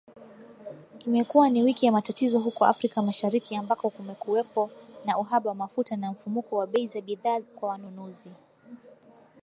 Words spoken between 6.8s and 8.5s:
za bidhaa kwa wanunuzi